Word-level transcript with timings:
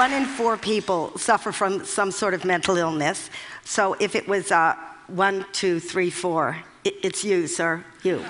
one 0.00 0.14
in 0.14 0.24
four 0.24 0.56
people 0.56 1.12
suffer 1.18 1.52
from 1.52 1.84
some 1.84 2.10
sort 2.10 2.32
of 2.32 2.42
mental 2.42 2.78
illness. 2.78 3.28
So 3.64 3.96
if 4.00 4.14
it 4.14 4.26
was 4.26 4.50
uh, 4.50 4.74
one, 5.08 5.44
two, 5.52 5.78
three, 5.78 6.08
four, 6.08 6.56
it, 6.84 6.94
it's 7.02 7.22
you, 7.22 7.46
sir. 7.46 7.84
You. 8.02 8.24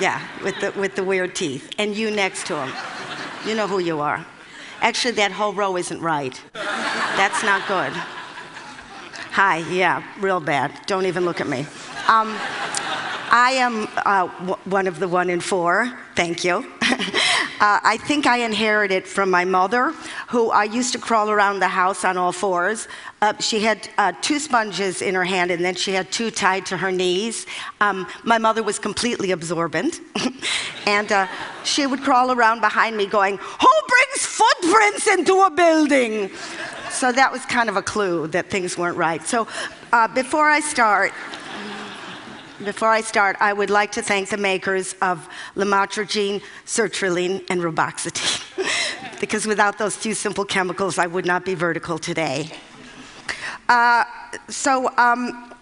Yeah, 0.00 0.26
with 0.42 0.58
the, 0.58 0.72
with 0.72 0.96
the 0.96 1.04
weird 1.04 1.34
teeth. 1.34 1.70
And 1.76 1.94
you 1.94 2.10
next 2.10 2.46
to 2.46 2.64
him. 2.64 2.72
You 3.46 3.54
know 3.54 3.66
who 3.66 3.78
you 3.78 4.00
are. 4.00 4.24
Actually, 4.80 5.12
that 5.16 5.32
whole 5.32 5.52
row 5.52 5.76
isn't 5.76 6.00
right. 6.00 6.40
That's 6.54 7.42
not 7.42 7.68
good. 7.68 7.92
Hi, 9.32 9.58
yeah, 9.70 10.02
real 10.18 10.40
bad. 10.40 10.72
Don't 10.86 11.04
even 11.04 11.26
look 11.26 11.42
at 11.42 11.46
me. 11.46 11.66
Um, 12.08 12.34
I 13.30 13.50
am 13.58 13.86
uh, 14.06 14.28
one 14.64 14.86
of 14.86 14.98
the 14.98 15.08
one 15.08 15.28
in 15.28 15.40
four. 15.40 15.92
Thank 16.14 16.42
you. 16.42 16.64
Uh, 17.58 17.80
I 17.82 17.96
think 17.96 18.26
I 18.26 18.38
inherited 18.38 18.94
it 18.94 19.06
from 19.06 19.30
my 19.30 19.46
mother, 19.46 19.92
who 20.28 20.50
I 20.50 20.64
used 20.64 20.92
to 20.92 20.98
crawl 20.98 21.30
around 21.30 21.60
the 21.60 21.68
house 21.68 22.04
on 22.04 22.18
all 22.18 22.32
fours. 22.32 22.86
Uh, 23.22 23.32
she 23.38 23.60
had 23.60 23.88
uh, 23.96 24.12
two 24.20 24.38
sponges 24.38 25.00
in 25.00 25.14
her 25.14 25.24
hand, 25.24 25.50
and 25.50 25.64
then 25.64 25.74
she 25.74 25.92
had 25.92 26.12
two 26.12 26.30
tied 26.30 26.66
to 26.66 26.76
her 26.76 26.92
knees. 26.92 27.46
Um, 27.80 28.06
my 28.24 28.36
mother 28.36 28.62
was 28.62 28.78
completely 28.78 29.30
absorbent, 29.30 30.00
and 30.86 31.10
uh, 31.10 31.26
she 31.64 31.86
would 31.86 32.02
crawl 32.02 32.30
around 32.30 32.60
behind 32.60 32.94
me, 32.94 33.06
going, 33.06 33.38
"Who 33.38 33.72
brings 33.88 34.26
footprints 34.26 35.06
into 35.06 35.42
a 35.42 35.50
building?" 35.50 36.30
So 36.90 37.10
that 37.10 37.32
was 37.32 37.46
kind 37.46 37.70
of 37.70 37.76
a 37.76 37.82
clue 37.82 38.26
that 38.28 38.50
things 38.50 38.76
weren't 38.76 38.98
right. 38.98 39.22
So 39.26 39.48
uh, 39.92 40.08
before 40.08 40.48
I 40.50 40.60
start. 40.60 41.12
Before 42.64 42.88
I 42.88 43.02
start, 43.02 43.36
I 43.38 43.52
would 43.52 43.68
like 43.68 43.92
to 43.92 44.02
thank 44.02 44.30
the 44.30 44.38
makers 44.38 44.94
of 45.02 45.28
lamotrigine, 45.56 46.40
sertraline, 46.64 47.44
and 47.50 47.60
reboxetine, 47.60 49.20
because 49.20 49.46
without 49.46 49.76
those 49.76 49.98
two 49.98 50.14
simple 50.14 50.46
chemicals, 50.46 50.96
I 50.98 51.06
would 51.06 51.26
not 51.26 51.44
be 51.44 51.54
vertical 51.54 51.98
today. 51.98 52.50
Uh, 53.68 54.04
so, 54.48 54.88
um, 54.96 55.52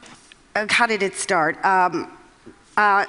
uh, 0.54 0.66
how 0.70 0.86
did 0.86 1.02
it 1.02 1.16
start? 1.16 1.62
Um, 1.64 2.16
uh, 2.76 3.06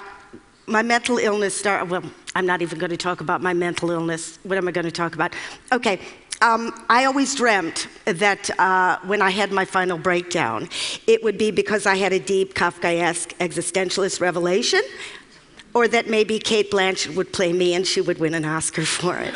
my 0.65 0.81
mental 0.81 1.19
illness 1.19 1.55
started, 1.55 1.87
well, 1.91 2.03
I'm 2.33 2.47
not 2.47 2.63
even 2.63 2.79
going 2.79 2.89
to 2.89 2.97
talk 2.97 3.21
about 3.21 3.43
my 3.43 3.53
mental 3.53 3.91
illness. 3.91 4.39
What 4.41 4.57
am 4.57 4.67
I 4.67 4.71
going 4.71 4.85
to 4.85 4.91
talk 4.91 5.13
about? 5.13 5.33
Okay, 5.71 5.99
um, 6.45 6.85
I 6.89 7.05
always 7.05 7.33
dreamt 7.33 7.87
that 8.05 8.51
uh, 8.59 8.99
when 9.03 9.19
I 9.19 9.31
had 9.31 9.51
my 9.51 9.65
final 9.65 9.97
breakdown, 9.97 10.69
it 11.07 11.23
would 11.23 11.39
be 11.39 11.49
because 11.49 11.87
I 11.87 11.95
had 11.95 12.13
a 12.13 12.19
deep 12.19 12.53
Kafkaesque 12.53 13.33
existentialist 13.39 14.21
revelation, 14.21 14.81
or 15.73 15.87
that 15.87 16.07
maybe 16.07 16.37
Cate 16.37 16.69
Blanchett 16.69 17.15
would 17.15 17.33
play 17.33 17.51
me 17.51 17.73
and 17.73 17.85
she 17.85 17.99
would 17.99 18.19
win 18.19 18.35
an 18.35 18.45
Oscar 18.45 18.85
for 18.85 19.17
it. 19.17 19.33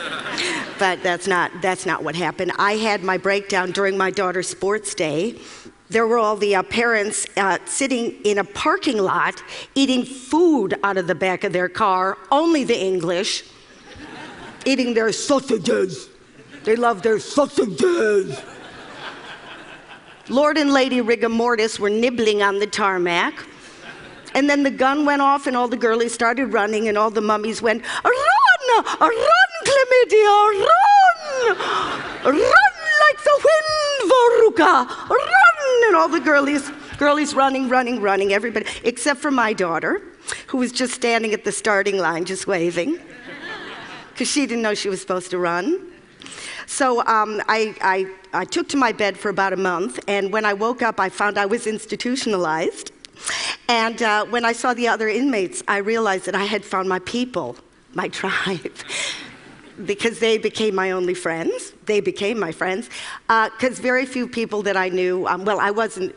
but 0.78 1.02
that's 1.02 1.26
not, 1.26 1.52
that's 1.64 1.84
not 1.84 2.04
what 2.04 2.16
happened. 2.16 2.52
I 2.60 2.74
had 2.74 3.04
my 3.04 3.18
breakdown 3.18 3.72
during 3.72 3.98
my 3.98 4.12
daughter's 4.12 4.48
sports 4.48 4.94
day. 4.94 5.40
There 5.90 6.06
were 6.06 6.20
all 6.20 6.36
the 6.36 6.58
uh, 6.58 6.64
parents 6.64 7.26
uh, 7.38 7.58
sitting 7.66 8.12
in 8.24 8.38
a 8.38 8.44
parking 8.44 9.00
lot 9.00 9.42
eating 9.74 10.06
food 10.06 10.76
out 10.84 10.98
of 10.98 11.08
the 11.08 11.16
back 11.16 11.44
of 11.44 11.54
their 11.54 11.70
car, 11.70 12.20
only 12.30 12.64
the 12.64 12.80
English, 12.80 13.46
eating 14.64 14.94
their 14.94 15.12
sausages. 15.12 16.10
They 16.70 16.76
love 16.76 17.02
their 17.02 17.18
sausages. 17.18 18.40
Lord 20.30 20.56
and 20.56 20.72
Lady 20.72 21.02
Rigor 21.02 21.28
Mortis 21.28 21.80
were 21.80 21.90
nibbling 21.90 22.44
on 22.44 22.60
the 22.60 22.68
tarmac. 22.68 23.34
And 24.36 24.48
then 24.48 24.62
the 24.62 24.70
gun 24.70 25.04
went 25.04 25.24
off, 25.24 25.48
and 25.48 25.58
all 25.58 25.68
the 25.68 25.76
girlies 25.76 26.14
started 26.14 26.54
running, 26.54 26.88
and 26.88 26.96
all 26.96 27.10
the 27.10 27.22
mummies 27.22 27.60
went, 27.60 27.82
Run! 28.04 28.86
Run, 29.00 29.12
Chlamydia! 29.66 30.68
Run! 30.68 31.58
Run 32.26 32.36
like 32.36 33.24
the 33.24 33.50
wind, 33.50 34.12
Veruca! 34.12 35.10
Run! 35.10 35.88
And 35.88 35.96
all 35.96 36.08
the 36.08 36.20
girlies, 36.20 36.70
girlies 37.00 37.34
running, 37.34 37.68
running, 37.68 38.00
running, 38.00 38.32
everybody, 38.32 38.68
except 38.84 39.20
for 39.22 39.32
my 39.32 39.54
daughter, 39.54 40.04
who 40.46 40.60
was 40.60 40.72
just 40.72 40.94
standing 40.94 41.34
at 41.34 41.44
the 41.46 41.52
starting 41.52 41.98
line, 41.98 42.26
just 42.26 42.46
waving, 42.46 43.00
because 44.12 44.28
she 44.28 44.46
didn't 44.46 44.62
know 44.62 44.76
she 44.76 44.90
was 44.90 45.02
supposed 45.02 45.32
to 45.32 45.40
run. 45.40 45.88
So 46.70 47.04
um, 47.08 47.42
I, 47.48 47.76
I, 47.82 48.06
I 48.32 48.46
took 48.46 48.70
to 48.70 48.78
my 48.78 48.92
bed 48.92 49.18
for 49.18 49.30
about 49.30 49.54
a 49.54 49.58
month, 49.58 50.00
and 50.08 50.32
when 50.32 50.46
I 50.46 50.54
woke 50.54 50.84
up, 50.84 51.00
I 51.00 51.10
found 51.10 51.40
I 51.40 51.48
was 51.48 51.66
institutionalized. 51.66 52.92
And 53.68 54.02
uh, 54.04 54.26
when 54.26 54.46
I 54.46 54.52
saw 54.52 54.76
the 54.76 54.88
other 54.88 55.10
inmates, 55.10 55.64
I 55.68 55.78
realized 55.78 56.28
that 56.28 56.36
I 56.36 56.46
had 56.46 56.64
found 56.64 56.88
my 56.88 57.00
people, 57.00 57.58
my 57.96 58.08
tribe. 58.20 58.72
because 59.84 60.20
they 60.20 60.38
became 60.38 60.76
my 60.76 60.92
only 60.92 61.16
friends. 61.16 61.74
They 61.88 62.02
became 62.02 62.40
my 62.40 62.52
friends. 62.52 62.88
Because 63.28 63.80
uh, 63.80 63.82
very 63.82 64.06
few 64.06 64.28
people 64.28 64.62
that 64.62 64.78
I 64.78 64.90
knew, 64.90 65.26
um, 65.26 65.46
well, 65.46 65.60
I 65.60 65.72
wasn't 65.72 66.16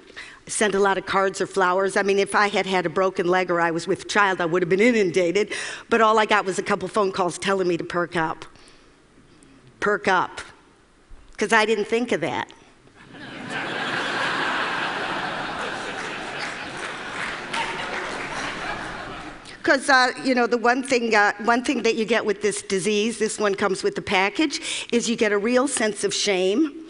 sent 0.48 0.74
a 0.74 0.80
lot 0.80 0.98
of 0.98 1.06
cards 1.06 1.40
or 1.40 1.46
flowers. 1.46 1.96
I 1.96 2.02
mean, 2.02 2.18
if 2.18 2.34
I 2.34 2.48
had 2.48 2.66
had 2.66 2.84
a 2.84 2.90
broken 2.90 3.26
leg 3.26 3.50
or 3.50 3.58
I 3.58 3.70
was 3.70 3.88
with 3.88 4.06
child, 4.06 4.38
I 4.38 4.44
would 4.44 4.60
have 4.60 4.68
been 4.68 4.80
inundated. 4.80 5.54
But 5.88 6.02
all 6.02 6.18
I 6.18 6.26
got 6.26 6.44
was 6.44 6.58
a 6.58 6.62
couple 6.62 6.88
phone 6.88 7.10
calls 7.10 7.38
telling 7.38 7.66
me 7.66 7.78
to 7.78 7.84
perk 7.84 8.16
up 8.16 8.44
perk 9.82 10.06
up 10.06 10.40
because 11.32 11.52
I 11.52 11.66
didn't 11.66 11.86
think 11.86 12.12
of 12.12 12.22
that. 12.22 12.50
Because 19.58 19.88
uh, 19.88 20.10
you 20.24 20.34
know 20.34 20.48
the 20.48 20.58
one 20.58 20.82
thing, 20.82 21.14
uh, 21.14 21.32
one 21.44 21.62
thing 21.62 21.84
that 21.84 21.94
you 21.94 22.04
get 22.04 22.26
with 22.26 22.42
this 22.42 22.62
disease, 22.62 23.20
this 23.20 23.38
one 23.38 23.54
comes 23.54 23.84
with 23.84 23.94
the 23.94 24.02
package, 24.02 24.88
is 24.90 25.08
you 25.08 25.14
get 25.14 25.30
a 25.30 25.38
real 25.38 25.68
sense 25.68 26.02
of 26.02 26.12
shame 26.12 26.81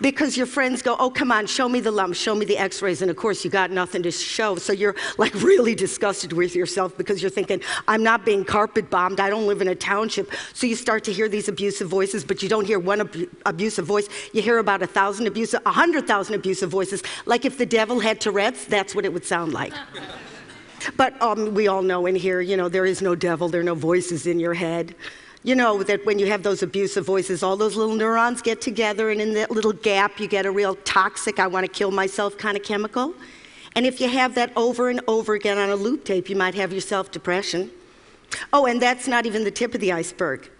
because 0.00 0.36
your 0.36 0.46
friends 0.46 0.82
go, 0.82 0.96
Oh, 0.98 1.10
come 1.10 1.30
on, 1.32 1.46
show 1.46 1.68
me 1.68 1.80
the 1.80 1.90
lumps, 1.90 2.18
show 2.18 2.34
me 2.34 2.44
the 2.44 2.58
x 2.58 2.82
rays. 2.82 3.02
And 3.02 3.10
of 3.10 3.16
course, 3.16 3.44
you 3.44 3.50
got 3.50 3.70
nothing 3.70 4.02
to 4.02 4.10
show. 4.10 4.56
So 4.56 4.72
you're 4.72 4.96
like 5.18 5.34
really 5.42 5.74
disgusted 5.74 6.32
with 6.32 6.54
yourself 6.54 6.96
because 6.96 7.22
you're 7.22 7.30
thinking, 7.30 7.60
I'm 7.88 8.02
not 8.02 8.24
being 8.24 8.44
carpet 8.44 8.90
bombed. 8.90 9.20
I 9.20 9.30
don't 9.30 9.46
live 9.46 9.60
in 9.60 9.68
a 9.68 9.74
township. 9.74 10.30
So 10.54 10.66
you 10.66 10.76
start 10.76 11.04
to 11.04 11.12
hear 11.12 11.28
these 11.28 11.48
abusive 11.48 11.88
voices, 11.88 12.24
but 12.24 12.42
you 12.42 12.48
don't 12.48 12.64
hear 12.64 12.78
one 12.78 13.00
ab- 13.00 13.30
abusive 13.46 13.86
voice. 13.86 14.08
You 14.32 14.42
hear 14.42 14.58
about 14.58 14.82
a 14.82 14.86
thousand 14.86 15.26
abusive, 15.26 15.60
a 15.66 15.72
hundred 15.72 16.06
thousand 16.06 16.34
abusive 16.34 16.70
voices. 16.70 17.02
Like 17.26 17.44
if 17.44 17.58
the 17.58 17.66
devil 17.66 18.00
had 18.00 18.20
Tourette's, 18.20 18.64
that's 18.66 18.94
what 18.94 19.04
it 19.04 19.12
would 19.12 19.24
sound 19.24 19.52
like. 19.52 19.72
But 20.96 21.20
um, 21.20 21.54
we 21.54 21.68
all 21.68 21.82
know 21.82 22.06
in 22.06 22.14
here, 22.14 22.40
you 22.40 22.56
know, 22.56 22.68
there 22.68 22.86
is 22.86 23.02
no 23.02 23.14
devil, 23.14 23.50
there 23.50 23.60
are 23.60 23.64
no 23.64 23.74
voices 23.74 24.26
in 24.26 24.40
your 24.40 24.54
head. 24.54 24.94
You 25.42 25.54
know 25.54 25.82
that 25.82 26.04
when 26.04 26.18
you 26.18 26.26
have 26.26 26.42
those 26.42 26.62
abusive 26.62 27.06
voices, 27.06 27.42
all 27.42 27.56
those 27.56 27.74
little 27.74 27.94
neurons 27.94 28.42
get 28.42 28.60
together, 28.60 29.10
and 29.10 29.22
in 29.22 29.32
that 29.34 29.50
little 29.50 29.72
gap, 29.72 30.20
you 30.20 30.28
get 30.28 30.44
a 30.44 30.50
real 30.50 30.74
toxic, 30.84 31.38
I 31.38 31.46
want 31.46 31.64
to 31.64 31.72
kill 31.72 31.90
myself 31.90 32.36
kind 32.36 32.58
of 32.58 32.62
chemical. 32.62 33.14
And 33.74 33.86
if 33.86 34.00
you 34.00 34.08
have 34.08 34.34
that 34.34 34.52
over 34.54 34.90
and 34.90 35.00
over 35.08 35.34
again 35.34 35.56
on 35.56 35.70
a 35.70 35.76
loop 35.76 36.04
tape, 36.04 36.28
you 36.28 36.36
might 36.36 36.54
have 36.56 36.72
yourself 36.72 37.10
depression. 37.10 37.70
Oh, 38.52 38.66
and 38.66 38.82
that's 38.82 39.08
not 39.08 39.24
even 39.24 39.44
the 39.44 39.50
tip 39.50 39.74
of 39.74 39.80
the 39.80 39.92
iceberg. 39.92 40.50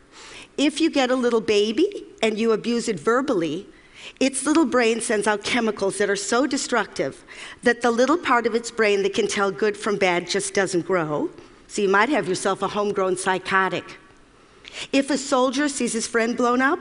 If 0.57 0.81
you 0.81 0.91
get 0.91 1.11
a 1.11 1.17
little 1.17 1.41
baby 1.41 2.07
and 2.23 2.39
you 2.39 2.53
abuse 2.53 2.89
it 2.89 2.99
verbally, 2.99 3.67
its 4.19 4.47
little 4.47 4.65
brain 4.65 5.01
sends 5.01 5.27
out 5.27 5.45
chemicals 5.45 5.99
that 5.99 6.09
are 6.09 6.17
so 6.17 6.47
destructive 6.47 7.23
that 7.63 7.83
the 7.83 7.91
little 7.91 8.19
part 8.19 8.47
of 8.47 8.55
its 8.55 8.71
brain 8.71 9.03
that 9.03 9.13
can 9.13 9.29
tell 9.29 9.51
good 9.51 9.77
from 9.77 9.97
bad 9.97 10.27
just 10.27 10.55
doesn't 10.55 10.87
grow. 10.87 11.31
So 11.69 11.83
you 11.83 11.89
might 11.89 12.09
have 12.09 12.29
yourself 12.29 12.63
a 12.63 12.69
homegrown 12.69 13.19
psychotic. 13.19 13.99
If 14.93 15.11
a 15.11 15.19
soldier 15.19 15.69
sees 15.69 15.93
his 15.93 16.07
friend 16.07 16.37
blown 16.37 16.63
up, 16.63 16.81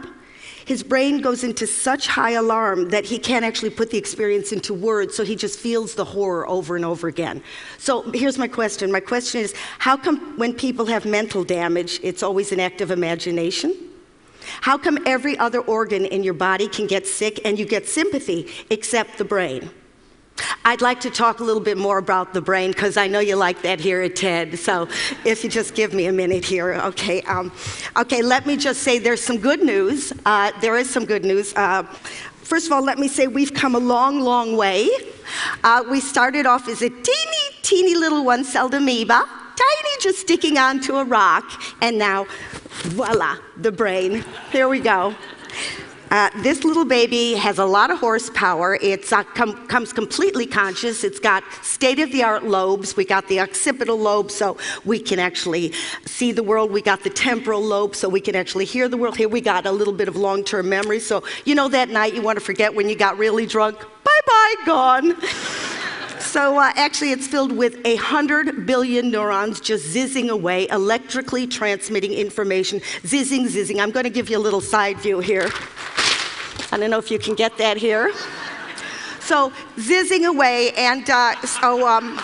his 0.66 0.84
brain 0.84 1.22
goes 1.22 1.44
into 1.44 1.66
such 1.66 2.08
high 2.08 2.32
alarm 2.32 2.90
that 2.90 3.06
he 3.06 3.18
can't 3.18 3.44
actually 3.44 3.72
put 3.72 3.90
the 3.90 3.98
experience 3.98 4.52
into 4.52 4.74
words, 4.74 5.16
so 5.16 5.24
he 5.24 5.36
just 5.36 5.60
feels 5.60 5.96
the 5.96 6.06
horror 6.06 6.48
over 6.48 6.76
and 6.76 6.86
over 6.86 7.08
again. 7.08 7.42
So 7.80 8.04
here's 8.12 8.38
my 8.38 8.48
question. 8.48 8.92
My 8.92 9.00
question 9.00 9.42
is 9.42 9.56
how 9.80 9.98
come 9.98 10.38
when 10.38 10.54
people 10.54 10.86
have 10.86 11.06
mental 11.06 11.44
damage, 11.44 12.00
it's 12.04 12.22
always 12.22 12.52
an 12.52 12.60
act 12.60 12.82
of 12.82 12.92
imagination? 12.92 13.76
How 14.62 14.78
come 14.78 15.00
every 15.06 15.38
other 15.38 15.60
organ 15.62 16.06
in 16.06 16.24
your 16.24 16.34
body 16.34 16.68
can 16.68 16.88
get 16.88 17.08
sick 17.08 17.42
and 17.46 17.58
you 17.58 17.66
get 17.66 17.88
sympathy 17.88 18.48
except 18.70 19.18
the 19.18 19.26
brain? 19.26 19.72
I'd 20.66 20.82
like 20.82 21.00
to 21.02 21.10
talk 21.10 21.40
a 21.40 21.44
little 21.44 21.62
bit 21.62 21.78
more 21.78 21.98
about 21.98 22.34
the 22.34 22.42
brain 22.42 22.72
because 22.72 22.98
I 22.98 23.08
know 23.08 23.20
you 23.20 23.36
like 23.36 23.62
that 23.62 23.80
here 23.80 24.02
at 24.02 24.16
TED. 24.16 24.60
So 24.60 24.88
if 25.26 25.44
you 25.44 25.50
just 25.50 25.74
give 25.74 25.94
me 25.94 26.08
a 26.08 26.12
minute 26.12 26.44
here, 26.46 26.74
okay. 26.74 27.22
Um, 27.24 27.52
okay, 27.98 28.22
let 28.22 28.46
me 28.46 28.58
just 28.58 28.84
say 28.84 29.00
there's 29.00 29.24
some 29.24 29.38
good 29.38 29.64
news. 29.64 30.12
Uh, 30.26 30.52
there 30.62 30.76
is 30.78 30.90
some 30.90 31.06
good 31.06 31.24
news. 31.24 31.54
Uh, 31.56 31.84
first 31.84 32.66
of 32.66 32.74
all, 32.74 32.84
let 32.84 33.00
me 33.00 33.08
say 33.08 33.28
we've 33.28 33.54
come 33.54 33.76
a 33.76 33.80
long, 33.80 34.20
long 34.20 34.58
way. 34.58 34.90
Uh, 35.64 35.84
we 35.90 36.00
started 36.00 36.46
off 36.46 36.68
as 36.68 36.82
a 36.82 36.90
teeny, 36.90 37.46
teeny 37.62 37.96
little 37.96 38.26
one 38.26 38.44
celled 38.44 38.74
amoeba, 38.74 39.24
tiny, 39.56 40.02
just 40.02 40.20
sticking 40.20 40.58
onto 40.58 40.96
a 40.98 41.04
rock, 41.04 41.46
and 41.82 41.98
now, 41.98 42.26
voila, 42.84 43.38
the 43.58 43.72
brain. 43.72 44.26
Here 44.52 44.68
we 44.68 44.80
go. 44.80 45.16
Uh, 46.12 46.30
this 46.38 46.64
little 46.64 46.86
baby 46.86 47.36
has 47.36 47.60
a 47.60 47.66
lot 47.66 47.92
of 47.92 48.00
horsepower. 48.00 48.80
It 48.82 49.12
uh, 49.14 49.24
com- 49.24 49.68
comes 49.68 49.94
completely 49.94 50.48
conscious. 50.48 51.04
It's 51.04 51.20
got 51.20 51.44
state 51.62 52.00
of 52.00 52.12
the 52.12 52.24
art 52.24 52.44
lobes. 52.44 52.98
We 52.98 53.06
got 53.06 53.28
the 53.28 53.40
occipital 53.40 53.98
lobe, 53.98 54.32
so 54.32 54.58
we 54.86 55.00
can 55.00 55.20
actually 55.20 55.72
see 56.06 56.32
the 56.32 56.42
world. 56.42 56.72
We 56.72 56.82
got 56.82 57.04
the 57.04 57.12
temporal 57.12 57.62
lobe, 57.62 57.96
so 57.96 58.10
we 58.10 58.22
can 58.22 58.36
actually 58.36 58.66
hear 58.66 58.88
the 58.90 58.98
world. 58.98 59.18
Here 59.18 59.30
we 59.30 59.40
got 59.40 59.68
a 59.68 59.72
little 59.72 59.94
bit 59.94 60.08
of 60.08 60.16
long 60.16 60.44
term 60.44 60.68
memory. 60.68 61.00
So, 61.00 61.24
you 61.46 61.54
know, 61.54 61.68
that 61.70 61.90
night 61.90 62.16
you 62.16 62.24
want 62.24 62.40
to 62.40 62.44
forget 62.44 62.74
when 62.74 62.90
you 62.90 62.96
got 62.96 63.20
really 63.20 63.46
drunk? 63.46 63.80
Bye 64.04 64.22
bye, 64.26 64.56
gone. 64.66 65.16
So 66.20 66.60
uh, 66.60 66.72
actually, 66.76 67.12
it's 67.12 67.26
filled 67.26 67.54
with 67.54 67.80
a 67.86 67.96
hundred 67.96 68.68
billion 68.68 69.10
neurons 69.10 69.60
just 69.60 69.96
zizzing 69.96 70.30
away, 70.30 70.68
electrically 70.68 71.48
transmitting 71.48 72.14
information, 72.14 72.82
zizzing, 73.02 73.48
zizzing. 73.48 73.80
I'm 73.82 73.90
going 73.90 74.04
to 74.04 74.12
give 74.12 74.30
you 74.30 74.38
a 74.38 74.40
little 74.40 74.62
side 74.62 75.00
view 75.00 75.22
here. 75.22 75.50
I 76.72 76.78
don't 76.78 76.90
know 76.90 77.00
if 77.00 77.12
you 77.12 77.20
can 77.20 77.36
get 77.36 77.58
that 77.58 77.78
here. 77.78 78.14
So 79.20 79.52
zizzing 79.78 80.26
away, 80.28 80.72
and 80.74 81.10
uh, 81.10 81.40
so. 81.42 81.88
Um, 81.88 82.20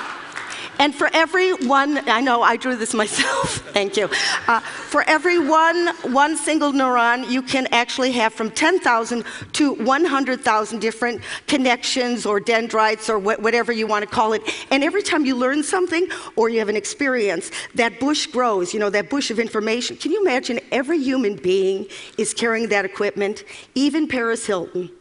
and 0.78 0.94
for 0.94 1.10
every 1.14 1.54
one, 1.54 2.10
I 2.10 2.20
know 2.20 2.42
I 2.42 2.58
drew 2.58 2.76
this 2.76 2.94
myself, 2.94 3.65
thank 3.76 3.98
you. 3.98 4.10
Uh, 4.48 4.62
for 4.62 5.04
every 5.04 5.38
one, 5.38 5.90
one 6.14 6.38
single 6.38 6.72
neuron, 6.72 7.30
you 7.30 7.42
can 7.42 7.68
actually 7.74 8.14
have 8.14 8.34
from 8.34 8.50
10,000 8.50 9.26
to 9.52 9.74
100,000 9.74 10.80
different 10.80 11.22
connections 11.46 12.26
or 12.26 12.40
dendrites 12.40 13.10
or 13.10 13.20
wh- 13.20 13.38
whatever 13.44 13.74
you 13.74 13.86
want 13.86 14.02
to 14.02 14.10
call 14.10 14.32
it. 14.32 14.42
And 14.72 14.82
every 14.82 15.04
time 15.04 15.26
you 15.26 15.36
learn 15.36 15.62
something 15.62 16.08
or 16.38 16.48
you 16.48 16.60
have 16.60 16.70
an 16.70 16.78
experience, 16.78 17.52
that 17.76 18.00
bush 18.00 18.28
grows, 18.28 18.74
you 18.74 18.80
know, 18.80 18.90
that 18.92 19.10
bush 19.10 19.30
of 19.30 19.40
information. 19.40 19.98
Can 19.98 20.12
you 20.12 20.22
imagine 20.22 20.62
every 20.72 21.00
human 21.00 21.36
being 21.36 21.86
is 22.18 22.34
carrying 22.34 22.70
that 22.70 22.86
equipment, 22.86 23.44
even 23.76 24.08
Paris 24.08 24.46
Hilton? 24.46 24.90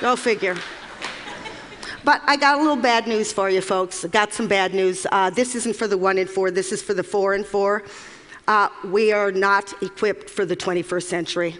Go 0.00 0.16
figure. 0.16 0.56
But 2.08 2.22
I 2.24 2.38
got 2.38 2.56
a 2.56 2.62
little 2.62 2.74
bad 2.74 3.06
news 3.06 3.34
for 3.34 3.50
you, 3.50 3.60
folks. 3.60 4.02
I 4.02 4.08
got 4.08 4.32
some 4.32 4.48
bad 4.48 4.72
news. 4.72 5.06
Uh, 5.12 5.28
this 5.28 5.54
isn't 5.54 5.76
for 5.76 5.86
the 5.86 5.98
one 5.98 6.16
and 6.16 6.26
four, 6.26 6.50
this 6.50 6.72
is 6.72 6.80
for 6.80 6.94
the 6.94 7.02
four 7.02 7.34
and 7.34 7.44
four. 7.44 7.82
Uh, 8.46 8.70
we 8.82 9.12
are 9.12 9.30
not 9.30 9.74
equipped 9.82 10.30
for 10.30 10.46
the 10.46 10.56
21st 10.56 11.02
century. 11.02 11.58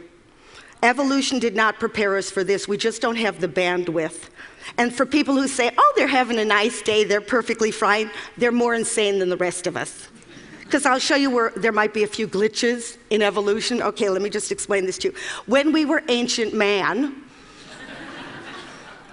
Evolution 0.83 1.39
did 1.39 1.55
not 1.55 1.79
prepare 1.79 2.17
us 2.17 2.31
for 2.31 2.45
this. 2.45 2.67
We 2.67 2.79
just 2.79 3.03
don't 3.03 3.17
have 3.17 3.43
the 3.43 3.47
bandwidth. 3.47 4.31
And 4.79 4.91
for 4.91 5.05
people 5.05 5.35
who 5.35 5.49
say, 5.49 5.71
oh, 5.77 5.93
they're 5.97 6.07
having 6.07 6.39
a 6.39 6.47
nice 6.47 6.81
day, 6.81 7.05
they're 7.05 7.21
perfectly 7.21 7.71
fine, 7.71 8.11
they're 8.39 8.51
more 8.51 8.75
insane 8.75 9.19
than 9.19 9.29
the 9.29 9.37
rest 9.37 9.67
of 9.67 9.77
us. 9.77 10.09
Because 10.61 10.87
I'll 10.87 10.99
show 10.99 11.17
you 11.17 11.29
where 11.29 11.51
there 11.57 11.73
might 11.73 11.93
be 11.93 12.05
a 12.05 12.09
few 12.09 12.27
glitches 12.27 12.97
in 13.11 13.21
evolution. 13.21 13.83
Okay, 13.83 14.09
let 14.09 14.23
me 14.23 14.31
just 14.31 14.51
explain 14.51 14.87
this 14.87 14.97
to 14.97 15.09
you. 15.09 15.15
When 15.45 15.73
we 15.73 15.85
were 15.85 16.03
ancient 16.09 16.55
man, 16.55 17.23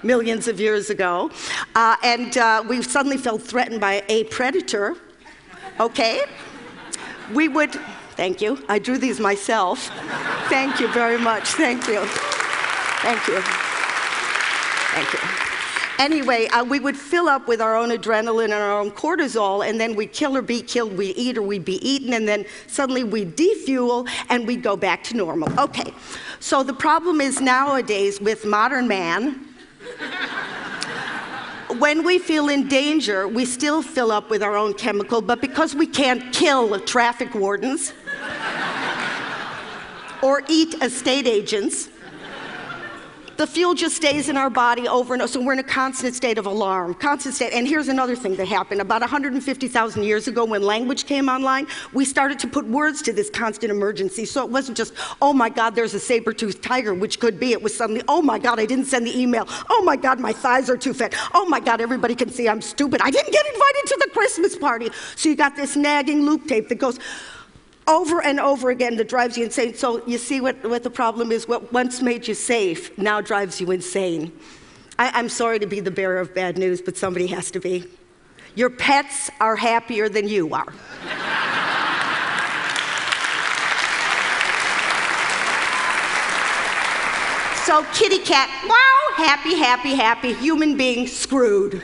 millions 0.06 0.48
of 0.48 0.60
years 0.60 0.90
ago, 0.90 1.32
uh, 1.76 1.96
and 2.04 2.38
uh, 2.38 2.64
we 2.68 2.82
suddenly 2.82 3.18
felt 3.18 3.42
threatened 3.42 3.82
by 3.82 4.04
a 4.08 4.24
predator, 4.26 4.96
okay? 5.80 6.24
We 7.34 7.48
would, 7.48 7.74
thank 8.16 8.42
you, 8.42 8.64
I 8.70 8.80
drew 8.80 8.98
these 8.98 9.20
myself. 9.20 9.90
thank 10.48 10.80
you 10.80 10.88
very 10.90 11.18
much, 11.18 11.50
thank 11.50 11.88
you. 11.88 12.06
Thank 13.02 13.28
you. 13.28 13.42
Thank 13.42 15.14
you. 15.14 15.20
Anyway, 15.98 16.48
uh, 16.48 16.64
we 16.64 16.80
would 16.80 16.98
fill 16.98 17.30
up 17.30 17.48
with 17.48 17.62
our 17.62 17.76
own 17.78 17.90
adrenaline 17.90 18.46
and 18.46 18.54
our 18.54 18.80
own 18.80 18.92
cortisol, 18.92 19.68
and 19.68 19.80
then 19.80 19.96
we'd 19.96 20.12
kill 20.12 20.36
or 20.36 20.42
be 20.42 20.62
killed, 20.62 20.98
we'd 20.98 21.16
eat 21.16 21.38
or 21.38 21.42
we'd 21.42 21.64
be 21.64 21.80
eaten, 21.88 22.14
and 22.14 22.28
then 22.28 22.46
suddenly 22.68 23.04
we'd 23.04 23.36
defuel 23.36 24.08
and 24.30 24.46
we'd 24.46 24.62
go 24.62 24.76
back 24.76 25.04
to 25.04 25.16
normal. 25.16 25.48
Okay, 25.60 25.94
so 26.40 26.64
the 26.64 26.74
problem 26.74 27.22
is 27.22 27.40
nowadays 27.40 28.20
with 28.20 28.46
modern 28.46 28.88
man, 28.88 29.55
when 31.80 32.04
we 32.04 32.20
feel 32.20 32.50
in 32.50 32.68
danger, 32.68 33.28
we 33.28 33.46
still 33.46 33.82
fill 33.82 34.12
up 34.12 34.30
with 34.30 34.42
our 34.42 34.56
own 34.56 34.74
chemical, 34.74 35.22
but 35.22 35.42
because 35.42 35.76
we 35.76 35.88
can't 35.88 36.34
kill 36.34 36.80
traffic 36.80 37.34
wardens 37.36 37.94
or 40.22 40.42
eat 40.48 40.74
estate 40.82 41.28
agents, 41.28 41.90
the 43.38 43.48
fuel 43.48 43.74
just 43.74 43.96
stays 43.96 44.30
in 44.30 44.38
our 44.38 44.50
body 44.50 44.88
over 44.88 45.14
and 45.14 45.22
over. 45.22 45.32
So 45.32 45.42
we're 45.42 45.54
in 45.54 45.60
a 45.60 45.64
constant 45.64 46.16
state 46.16 46.38
of 46.38 46.46
alarm, 46.46 46.94
constant 46.94 47.36
state. 47.36 47.54
And 47.54 47.68
here's 47.68 47.88
another 47.88 48.16
thing 48.16 48.36
that 48.38 48.48
happened. 48.48 48.82
About 48.82 49.02
150,000 49.02 50.04
years 50.04 50.28
ago, 50.28 50.46
when 50.46 50.62
language 50.62 51.06
came 51.06 51.30
online, 51.30 51.68
we 51.94 52.06
started 52.06 52.40
to 52.40 52.48
put 52.48 52.66
words 52.66 53.02
to 53.04 53.14
this 53.14 53.30
constant 53.30 53.72
emergency. 53.72 54.26
So 54.26 54.44
it 54.44 54.50
wasn't 54.50 54.78
just, 54.78 54.94
oh 55.22 55.34
my 55.34 55.50
God, 55.50 55.76
there's 55.76 55.94
a 55.94 56.00
saber-toothed 56.00 56.62
tiger, 56.64 56.94
which 56.94 57.20
could 57.20 57.40
be. 57.40 57.52
It 57.52 57.62
was 57.62 57.76
suddenly, 57.76 58.02
oh 58.08 58.22
my 58.22 58.40
God, 58.40 58.60
I 58.60 58.66
didn't 58.66 58.86
send 58.86 59.08
the 59.08 59.20
email. 59.20 59.48
Oh 59.70 59.84
my 59.84 59.96
God, 59.96 60.20
my 60.20 60.34
thighs 60.34 60.70
are 60.70 60.78
too 60.78 60.94
fat. 60.94 61.14
Oh 61.34 61.46
my 61.46 61.60
God, 61.60 61.82
everybody 61.82 62.16
can 62.16 62.30
see 62.30 62.48
I'm 62.48 62.62
stupid. 62.62 63.02
I 63.04 63.12
didn't 63.12 63.32
get 63.32 63.46
invited 63.46 63.86
to 63.88 63.98
the 64.02 64.10
Christmas 64.12 64.56
party. 64.56 64.90
So 65.16 65.30
you 65.30 65.36
got 65.36 65.56
this 65.56 65.76
nagging 65.76 66.26
loop 66.26 66.48
tape 66.48 66.70
that 66.70 66.76
goes, 66.76 67.00
over 67.88 68.22
and 68.24 68.40
over 68.40 68.70
again 68.70 68.96
that 68.98 69.08
drives 69.08 69.38
you 69.38 69.46
insane. 69.46 69.76
So 69.76 70.06
you 70.08 70.18
see 70.18 70.42
what, 70.42 70.64
what 70.64 70.84
the 70.84 70.90
problem 70.90 71.32
is? 71.32 71.48
What 71.48 71.72
once 71.72 72.02
made 72.02 72.28
you 72.28 72.34
safe 72.34 72.98
now 72.98 73.22
drives 73.22 73.62
you 73.62 73.72
insane. 73.72 74.32
I, 74.98 75.12
I'm 75.14 75.30
sorry 75.30 75.60
to 75.60 75.68
be 75.68 75.80
the 75.80 75.92
bearer 75.92 76.20
of 76.20 76.34
bad 76.34 76.58
news, 76.58 76.82
but 76.82 76.98
somebody 76.98 77.28
has 77.28 77.52
to 77.52 77.60
be. 77.60 77.86
Your 78.56 78.70
pets 78.70 79.30
are 79.40 79.56
happier 79.56 80.08
than 80.10 80.28
you 80.28 80.54
are. 80.54 80.74
So 87.66 87.84
kitty 87.94 88.20
cat, 88.20 88.48
wow, 88.70 89.26
happy, 89.26 89.56
happy, 89.56 89.96
happy. 89.96 90.34
Human 90.34 90.78
being 90.78 91.08
screwed, 91.08 91.84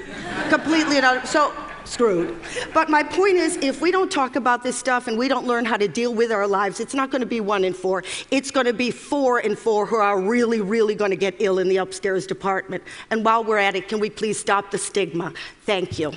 completely 0.50 1.00
and 1.00 1.27
so 1.27 1.53
screwed. 1.86 2.39
But 2.74 2.89
my 2.89 3.04
point 3.04 3.36
is, 3.36 3.57
if 3.57 3.81
we 3.81 3.92
don't 3.92 4.12
talk 4.12 4.36
about 4.36 4.63
this 4.63 4.78
stuff 4.78 5.07
and 5.07 5.18
we 5.18 5.28
don't 5.28 5.45
learn 5.45 5.66
how 5.66 5.78
to 5.78 5.88
deal 5.88 6.13
with 6.13 6.31
our 6.31 6.48
lives, 6.48 6.80
it's 6.80 6.94
not 6.94 7.12
going 7.12 7.22
to 7.22 7.28
be 7.28 7.39
one 7.39 7.63
in 7.63 7.74
four. 7.74 8.04
It's 8.30 8.51
going 8.51 8.66
to 8.66 8.74
be 8.74 8.92
four 8.92 9.39
in 9.39 9.56
four 9.56 9.86
who 9.86 9.98
are 9.98 10.19
really, 10.19 10.62
really 10.62 10.95
going 10.95 11.12
to 11.12 11.18
get 11.18 11.36
ill 11.39 11.60
in 11.60 11.68
the 11.68 11.78
upstairs 11.78 12.28
department. 12.28 12.83
And 13.10 13.25
while 13.25 13.44
we're 13.44 13.57
at 13.57 13.75
it, 13.75 13.88
can 13.88 14.00
we 14.00 14.10
please 14.10 14.39
stop 14.39 14.72
the 14.72 14.78
stigma? 14.78 15.33
Thank 15.66 16.00
you. 16.00 16.13